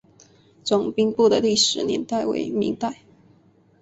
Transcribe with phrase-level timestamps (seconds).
[0.63, 3.03] 总兵府的历史年代为明代。